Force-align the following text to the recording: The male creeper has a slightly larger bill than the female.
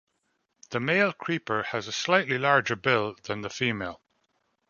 The 0.71 0.79
male 0.79 1.13
creeper 1.13 1.61
has 1.61 1.87
a 1.87 1.91
slightly 1.91 2.39
larger 2.39 2.75
bill 2.75 3.15
than 3.27 3.41
the 3.41 3.51
female. 3.51 4.01